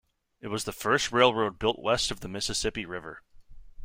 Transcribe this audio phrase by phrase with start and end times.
[0.39, 3.21] It was the first railroad built west of the Mississippi River.